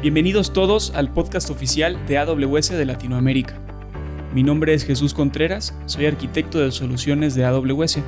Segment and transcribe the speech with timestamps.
[0.00, 3.54] Bienvenidos todos al podcast oficial de AWS de Latinoamérica.
[4.32, 7.98] Mi nombre es Jesús Contreras, soy arquitecto de soluciones de AWS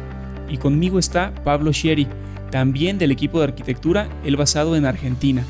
[0.48, 2.06] y conmigo está Pablo Schieri,
[2.52, 5.44] también del equipo de arquitectura, el basado en Argentina.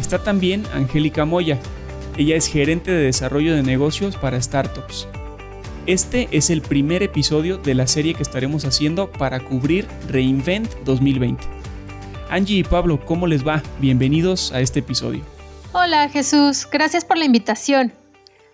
[0.00, 1.58] Está también Angélica Moya,
[2.16, 5.06] ella es gerente de desarrollo de negocios para startups.
[5.84, 11.44] Este es el primer episodio de la serie que estaremos haciendo para cubrir Reinvent 2020.
[12.30, 13.62] Angie y Pablo, ¿cómo les va?
[13.82, 15.37] Bienvenidos a este episodio.
[15.80, 17.92] Hola Jesús, gracias por la invitación.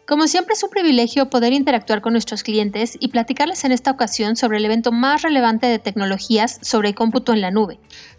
[0.06, 4.36] Como siempre es un privilegio poder interactuar con nuestros clientes y platicarles en esta ocasión
[4.36, 7.78] sobre el evento más relevante de tecnologías sobre cómputo en la nube.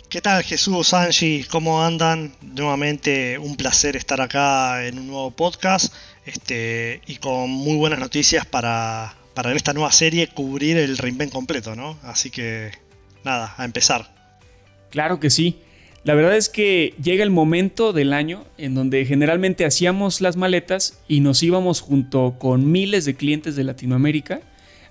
[0.09, 1.45] ¿Qué tal Jesús, Angie?
[1.51, 2.33] ¿Cómo andan?
[2.41, 5.93] Nuevamente un placer estar acá en un nuevo podcast
[6.25, 11.31] este, y con muy buenas noticias para, para en esta nueva serie cubrir el reinvent
[11.31, 11.95] completo, ¿no?
[12.01, 12.71] Así que
[13.23, 14.11] nada, a empezar.
[14.89, 15.61] Claro que sí.
[16.05, 20.99] La verdad es que llega el momento del año en donde generalmente hacíamos las maletas
[21.07, 24.41] y nos íbamos junto con miles de clientes de Latinoamérica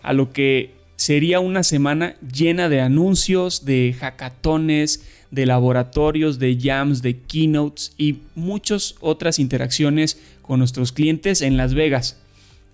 [0.03, 7.01] a lo que sería una semana llena de anuncios, de hackatones, de laboratorios, de jams,
[7.01, 12.19] de keynotes y muchas otras interacciones con nuestros clientes en Las Vegas.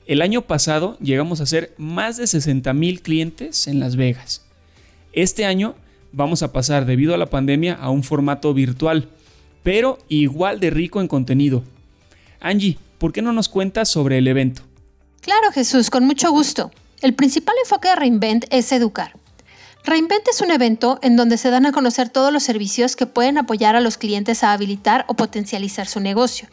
[0.07, 4.47] El año pasado llegamos a ser más de 60 mil clientes en Las Vegas.
[5.13, 5.75] Este año
[6.13, 9.09] vamos a pasar debido a la pandemia a un formato virtual,
[9.63, 11.63] pero igual de rico en contenido.
[12.41, 14.63] Angie, ¿por qué no nos cuentas sobre el evento?
[15.21, 16.71] Claro, Jesús, con mucho gusto.
[17.03, 19.13] El principal enfoque de Reinvent es educar.
[19.85, 23.39] Reinvent es un evento en donde se dan a conocer todos los servicios que pueden
[23.39, 26.49] apoyar a los clientes a habilitar o potencializar su negocio.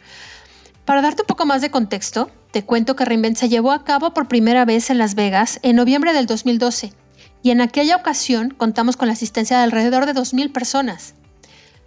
[0.86, 4.14] Para darte un poco más de contexto, te cuento que Reinvent se llevó a cabo
[4.14, 6.94] por primera vez en Las Vegas en noviembre del 2012
[7.42, 11.14] y en aquella ocasión contamos con la asistencia de alrededor de 2.000 personas.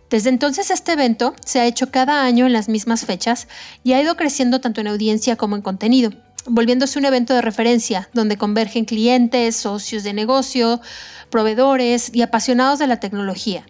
[0.09, 3.47] Desde entonces este evento se ha hecho cada año en las mismas fechas
[3.83, 6.11] y ha ido creciendo tanto en audiencia como en contenido,
[6.45, 10.81] volviéndose un evento de referencia donde convergen clientes, socios de negocio,
[11.29, 13.65] proveedores y apasionados de la tecnología.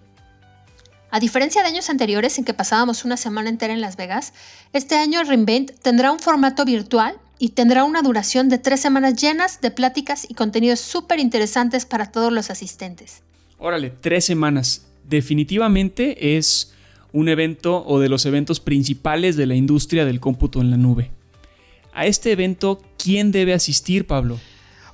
[1.11, 4.33] A diferencia de años anteriores en que pasábamos una semana entera en Las Vegas,
[4.73, 9.61] este año Reinvent tendrá un formato virtual y tendrá una duración de tres semanas llenas
[9.61, 13.23] de pláticas y contenidos súper interesantes para todos los asistentes.
[13.57, 14.85] Órale, tres semanas.
[15.09, 16.71] Definitivamente es
[17.11, 21.09] un evento o de los eventos principales de la industria del cómputo en la nube.
[21.93, 24.39] A este evento, ¿quién debe asistir, Pablo?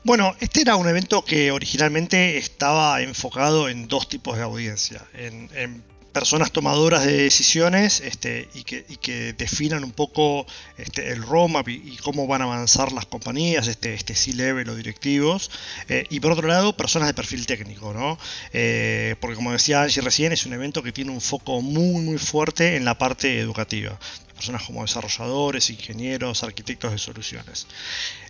[0.06, 5.06] Bueno, este era un evento que originalmente estaba enfocado en dos tipos de audiencia.
[5.14, 5.84] En, en
[6.18, 12.26] personas tomadoras de decisiones este, y, que, definan un poco este, el roadmap y, cómo
[12.26, 15.52] van a avanzar las compañías, este, este C-level o directivos,
[15.90, 18.18] eh, y por otro lado, personas de perfil técnico, ¿no?
[18.52, 22.18] Eh, porque como decía Angie recién, es un evento que tiene un foco muy, muy
[22.18, 24.00] fuerte en la parte educativa
[24.34, 27.66] personas como desarrolladores, ingenieros, arquitectos de soluciones.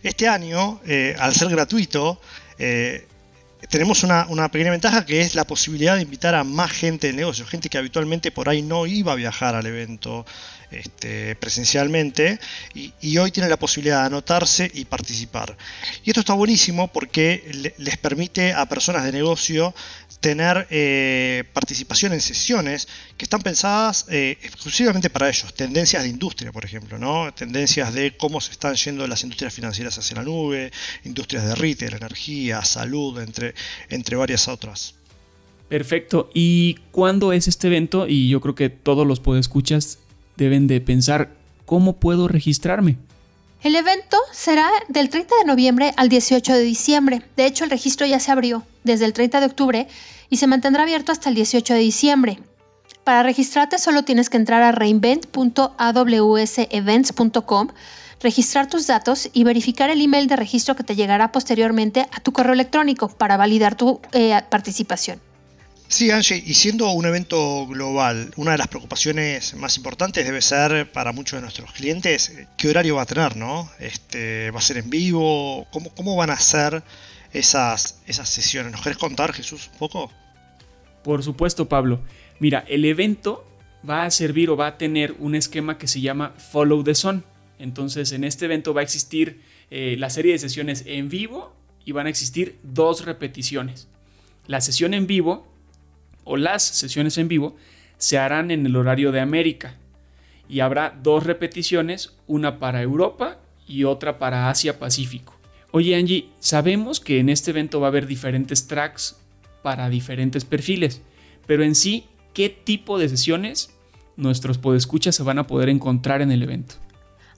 [0.03, 2.21] Este año, eh, al ser gratuito,
[3.69, 7.45] tenemos una, pequeña ventaja que es la posibilidad de invitar a más gente de negocio,
[7.45, 10.25] gente que habitualmente por ahí no iba a viajar al evento
[10.71, 12.39] este, presencialmente
[12.73, 15.57] y, hoy tiene la posibilidad de anotarse y participar.
[16.03, 19.73] Y esto está buenísimo porque les permite a personas de negocio
[20.19, 26.51] tener eh, participación en sesiones que están pensadas eh, exclusivamente para ellos, tendencias de industria,
[26.51, 27.33] por ejemplo, ¿no?
[27.33, 30.71] tendencias de cómo se están yendo las industrias financieras hacia la nube,
[31.05, 33.53] industrias de retail, energía, salud, entre,
[33.89, 34.95] entre varias otras.
[35.69, 36.29] Perfecto.
[36.33, 38.07] ¿Y cuándo es este evento?
[38.07, 39.99] Y yo creo que todos los podescuchas
[40.37, 41.31] deben de pensar,
[41.65, 42.97] ¿cómo puedo registrarme?
[43.63, 47.23] El evento será del 30 de noviembre al 18 de diciembre.
[47.35, 49.87] De hecho, el registro ya se abrió desde el 30 de octubre
[50.29, 52.39] y se mantendrá abierto hasta el 18 de diciembre.
[53.03, 57.67] Para registrarte solo tienes que entrar a reinvent.awsevents.com,
[58.21, 62.33] registrar tus datos y verificar el email de registro que te llegará posteriormente a tu
[62.33, 65.19] correo electrónico para validar tu eh, participación.
[65.89, 70.91] Sí, Angie, y siendo un evento global, una de las preocupaciones más importantes debe ser
[70.91, 73.71] para muchos de nuestros clientes qué horario va a tener, ¿no?
[73.79, 75.65] Este, ¿Va a ser en vivo?
[75.71, 76.83] ¿Cómo, cómo van a ser
[77.31, 78.73] esas, esas sesiones?
[78.73, 80.11] ¿Nos querés contar, Jesús, un poco?
[81.03, 82.01] Por supuesto, Pablo.
[82.39, 83.47] Mira, el evento
[83.89, 87.23] va a servir o va a tener un esquema que se llama Follow the Sun.
[87.59, 89.41] Entonces, en este evento va a existir
[89.71, 91.55] eh, la serie de sesiones en vivo
[91.85, 93.87] y van a existir dos repeticiones.
[94.47, 95.47] La sesión en vivo
[96.27, 97.55] o las sesiones en vivo
[97.97, 99.75] se harán en el horario de América
[100.49, 105.35] y habrá dos repeticiones, una para Europa y otra para Asia Pacífico.
[105.71, 109.17] Oye Angie, sabemos que en este evento va a haber diferentes tracks
[109.61, 111.01] para diferentes perfiles,
[111.45, 113.73] pero en sí, ¿qué tipo de sesiones
[114.15, 116.75] nuestros podescuchas se van a poder encontrar en el evento?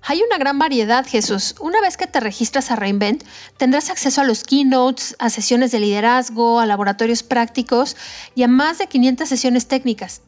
[0.02, 1.56] Hay una gran variedad, Jesús.
[1.60, 3.24] Una vez que te registras a Reinvent,
[3.58, 7.98] tendrás acceso a los keynotes, a sesiones de liderazgo, a laboratorios prácticos
[8.34, 10.22] y a más de 500 sesiones técnicas.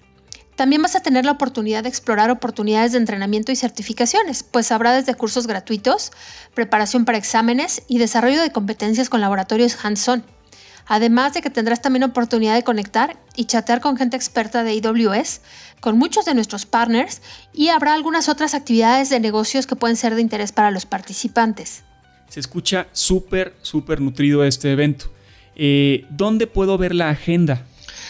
[0.55, 4.93] También vas a tener la oportunidad de explorar oportunidades de entrenamiento y certificaciones, pues habrá
[4.93, 6.11] desde cursos gratuitos,
[6.53, 10.23] preparación para exámenes y desarrollo de competencias con laboratorios hands-on.
[10.93, 15.39] Además de que tendrás también oportunidad de conectar y chatear con gente experta de AWS,
[15.79, 17.21] con muchos de nuestros partners
[17.53, 21.83] y habrá algunas otras actividades de negocios que pueden ser de interés para los participantes.
[22.27, 25.05] Se escucha súper, súper nutrido este evento.
[25.55, 27.65] Eh, ¿Dónde puedo ver la agenda?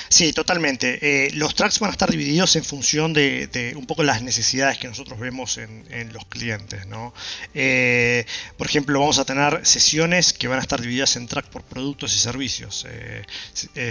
[0.08, 0.98] Sí, totalmente.
[1.02, 4.88] Eh, los tracks van a estar divididos en función de, un poco las necesidades que
[4.88, 6.86] nosotros vemos en, los clientes.
[6.86, 7.12] ¿no?
[7.54, 8.24] Eh,
[8.56, 12.14] por ejemplo, vamos a tener sesiones que van a estar divididas en track por productos
[12.14, 12.86] y servicios.
[12.88, 13.24] Eh,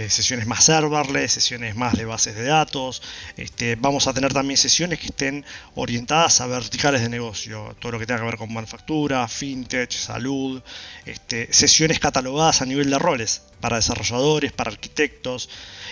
[0.08, 3.02] sesiones más serverless, sesiones más de bases de datos.
[3.36, 5.44] Este, vamos a tener también sesiones que estén
[5.74, 7.76] orientadas a verticales de negocio.
[7.78, 10.62] Todo lo que tenga que ver con manufactura, fintech, salud.
[11.04, 15.48] Este, sesiones catalogadas a nivel de roles para desarrolladores, para arquitectos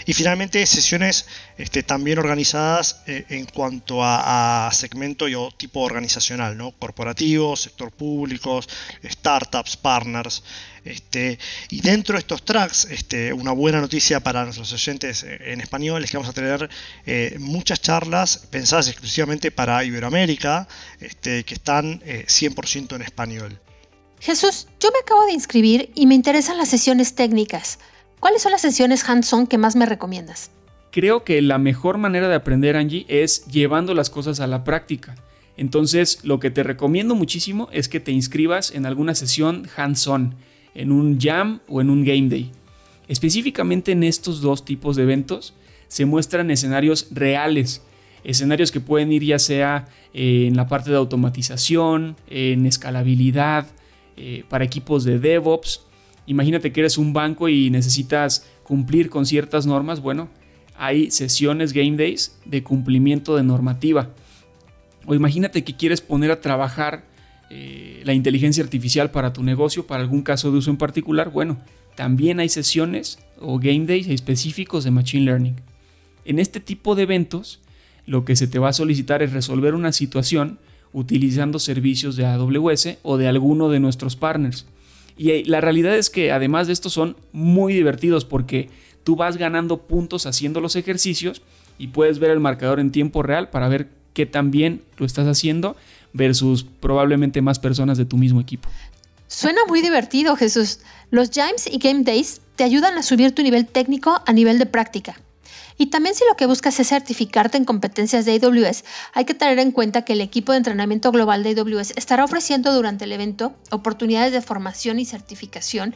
[0.07, 1.27] y finalmente sesiones
[1.57, 6.73] este, también organizadas eh, en cuanto a, segmento y o tipo organizacional, ¿no?
[6.73, 8.61] corporativo, sector público,
[9.05, 10.43] startups, partners.
[10.85, 11.39] Este,
[11.71, 16.05] y dentro de estos tracks, este, una buena noticia para nuestros oyentes eh, en español
[16.05, 16.69] es que vamos a tener
[17.07, 20.69] eh, muchas charlas pensadas exclusivamente para Iberoamérica,
[21.01, 23.61] este, que están 100% en español.
[24.25, 27.79] Jesús, yo me acabo de inscribir y me interesan las sesiones técnicas.
[28.25, 30.51] ¿Cuáles son las sesiones hands-on que más me recomiendas?
[30.91, 35.15] Creo que la mejor manera de aprender, Angie, es llevando las cosas a la práctica.
[35.59, 40.37] Entonces, lo que te recomiendo muchísimo es que te inscribas en alguna sesión hands-on,
[40.75, 42.51] en un jam o en un game day.
[43.09, 45.53] Específicamente en estos dos tipos de eventos
[45.89, 47.83] se muestran escenarios reales,
[48.25, 53.67] escenarios que pueden ir ya sea eh, en la parte de automatización, en escalabilidad,
[54.17, 55.83] eh, para equipos de DevOps.
[56.27, 60.01] Imagínate que eres un banco y necesitas cumplir con ciertas normas.
[60.01, 60.29] Bueno,
[60.77, 64.11] hay sesiones Game Days de cumplimiento de normativa.
[65.07, 67.05] O imagínate que quieres poner a trabajar
[67.51, 71.31] eh, la inteligencia artificial para tu negocio, para algún caso de uso en particular.
[71.31, 71.59] Bueno,
[71.95, 75.57] también hay sesiones o Game Days específicos de Machine Learning.
[76.25, 77.61] En este tipo de eventos,
[78.07, 80.59] lo que se te va a solicitar es resolver una situación
[80.93, 84.67] utilizando servicios de AWS o de alguno de nuestros partners.
[85.17, 88.69] Y eh, la realidad es que además de esto son muy divertidos porque
[89.05, 91.43] tú vas ganando puntos haciendo los ejercicios
[91.79, 95.27] y puedes ver el marcador en tiempo real para ver qué tan bien lo estás
[95.27, 95.77] haciendo
[96.13, 98.69] versus probablemente más personas de tu mismo equipo.
[99.27, 100.81] Suena muy divertido, Jesús.
[101.11, 104.67] Los James y Game Days te ayudan a subir tu nivel técnico a nivel de
[104.67, 105.17] práctica.
[105.77, 109.59] Y también si lo que buscas es certificarte en competencias de AWS, hay que tener
[109.59, 113.55] en cuenta que el equipo de entrenamiento global de AWS estará ofreciendo durante el evento
[113.71, 115.95] oportunidades de formación y certificación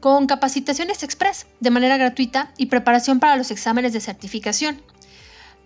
[0.00, 4.80] con capacitaciones express de manera gratuita y preparación para los exámenes de certificación.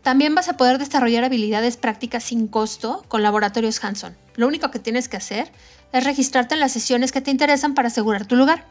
[0.02, 4.17] También vas a poder desarrollar habilidades prácticas sin costo con laboratorios Hanson.
[4.37, 5.52] Lo único que tienes que hacer
[5.93, 8.64] es registrarte en las sesiones que te interesan para asegurar tu lugar.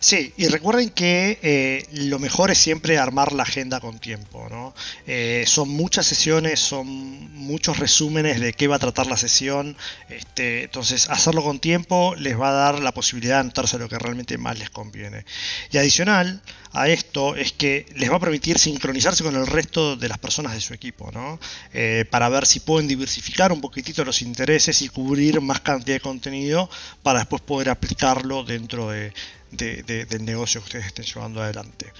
[0.00, 4.74] Sí, y recuerden que eh, lo mejor es siempre armar la agenda con tiempo, ¿no?
[5.06, 6.86] Eh, son muchas sesiones, son
[7.34, 9.76] muchos resúmenes de qué va a tratar la sesión,
[10.08, 13.98] este, entonces hacerlo con tiempo les va a dar la posibilidad de anotarse lo que
[13.98, 15.24] realmente más les conviene.
[15.70, 20.08] Y adicional a esto es que les va a permitir sincronizarse con el resto de
[20.08, 21.38] las personas de su equipo, ¿no?
[21.74, 26.00] Eh, para ver si pueden diversificar un poquitito los intereses y cubrir más cantidad de
[26.00, 26.70] contenido
[27.02, 29.12] para después poder aplicarlo dentro de
[29.52, 31.92] del negocio que ustedes estén llevando adelante.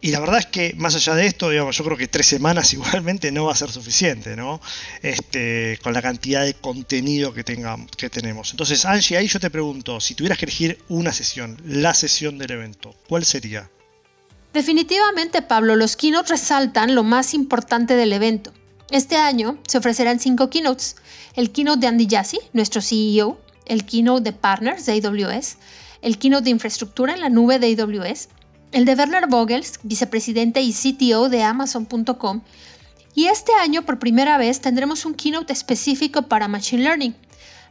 [0.00, 2.72] Y la verdad es que más allá de esto, digamos, yo creo que tres semanas
[2.74, 4.60] igualmente no va a ser suficiente, ¿no?
[5.02, 8.52] Este, con la cantidad de contenido que, tengamos, que tenemos.
[8.52, 12.52] Entonces, Angie, ahí yo te pregunto, si tuvieras que elegir una sesión, la sesión del
[12.52, 13.68] evento, ¿cuál sería?
[14.52, 18.52] Definitivamente, Pablo, los keynotes resaltan lo más importante del evento.
[18.90, 20.96] Este año se ofrecerán cinco keynotes.
[21.34, 25.56] El keynote de Andy Jassy, nuestro CEO, el keynote de Partners de AWS,
[26.02, 28.28] el keynote de infraestructura en la nube de AWS,
[28.72, 32.42] el de Werner Vogels, vicepresidente y CTO de Amazon.com,
[33.14, 37.16] y este año por primera vez tendremos un keynote específico para Machine Learning.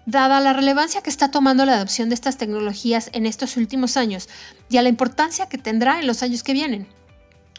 [0.06, 4.30] Dada la relevancia que está tomando la adopción de estas tecnologías en estos últimos años
[4.70, 6.88] y a la importancia que tendrá en los años que vienen.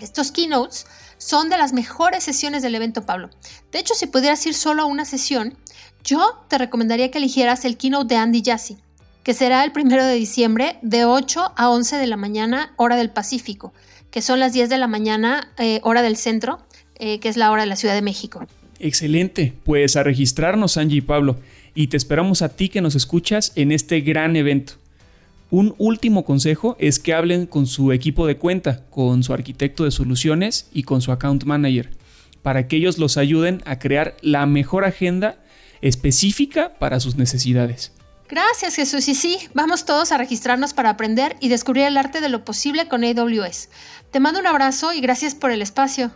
[0.00, 0.86] Estos keynotes
[1.18, 3.30] son de las mejores sesiones del evento, Pablo.
[3.72, 5.56] De hecho, si pudieras ir solo a una sesión,
[6.04, 8.78] yo te recomendaría que eligieras el keynote de Andy Jassy,
[9.22, 13.10] que será el primero de diciembre de 8 a 11 de la mañana, hora del
[13.10, 13.72] Pacífico,
[14.10, 16.60] que son las 10 de la mañana, eh, hora del centro,
[16.98, 18.46] eh, que es la hora de la Ciudad de México.
[18.80, 21.36] Excelente, pues a registrarnos, Angie y Pablo,
[21.74, 24.74] y te esperamos a ti que nos escuchas en este gran evento.
[25.50, 29.90] Un último consejo es que hablen con su equipo de cuenta, con su arquitecto de
[29.90, 31.90] soluciones y con su account manager,
[32.42, 35.38] para que ellos los ayuden a crear la mejor agenda
[35.80, 37.92] específica para sus necesidades.
[38.28, 42.28] Gracias Jesús y sí, vamos todos a registrarnos para aprender y descubrir el arte de
[42.28, 43.70] lo posible con AWS.
[44.10, 46.12] Te mando un abrazo y gracias por el espacio.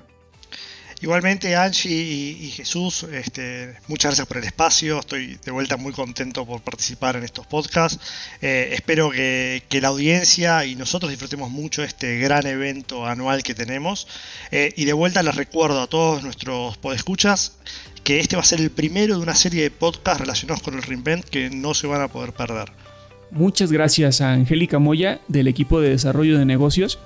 [1.02, 6.46] Igualmente Angie y, Jesús, este, muchas gracias por el espacio, estoy de vuelta muy contento
[6.46, 7.98] por participar en estos podcasts.
[8.40, 14.06] Eh, espero que, la audiencia y nosotros disfrutemos mucho este gran evento anual que tenemos.
[14.52, 17.56] Eh, y de vuelta les recuerdo a todos nuestros podescuchas
[18.04, 20.84] que este va a ser el primero de una serie de podcasts relacionados con el
[20.84, 22.70] Reinvent que no se van a poder perder.
[23.32, 27.00] Muchas gracias a Angélica Moya del equipo de desarrollo de negocios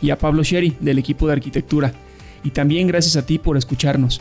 [0.00, 1.92] y a Pablo Sherry del equipo de arquitectura
[2.46, 4.20] y también gracias a ti por escucharnos.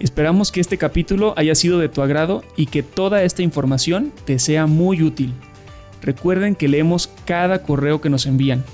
[0.00, 4.38] Esperamos que este capítulo haya sido de tu agrado y que toda esta información te
[4.38, 5.34] sea muy útil.
[6.00, 8.64] Recuerden que leemos cada correo que nos envían.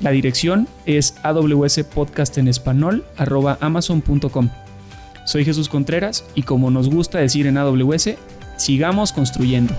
[0.00, 1.14] La dirección es
[3.60, 4.50] amazon.com
[5.24, 8.16] Soy Jesús Contreras y como nos gusta decir en AWS,
[8.56, 9.74] sigamos construyendo.